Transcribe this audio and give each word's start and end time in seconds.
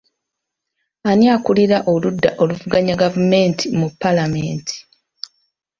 Ani 1.09 1.25
akuulira 1.35 1.77
oludda 1.93 2.29
oluvuganya 2.43 2.93
gavumenti 3.03 3.65
mu 3.79 3.87
paalamenti? 4.01 4.75